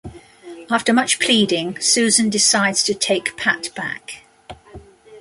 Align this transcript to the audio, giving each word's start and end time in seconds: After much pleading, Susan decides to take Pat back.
After 0.71 0.93
much 0.93 1.19
pleading, 1.19 1.79
Susan 1.79 2.31
decides 2.31 2.81
to 2.85 2.95
take 2.95 3.37
Pat 3.37 3.69
back. 3.75 4.23